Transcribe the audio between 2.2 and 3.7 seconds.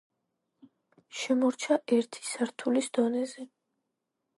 სართულის დონეზე.